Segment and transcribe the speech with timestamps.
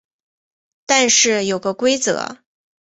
[0.87, 2.39] 但是有个规则